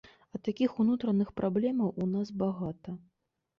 А 0.37 0.39
такіх 0.47 0.71
унутраных 0.83 1.29
праблемаў 1.41 1.93
у 2.07 2.11
нас 2.17 2.35
багата. 2.43 2.99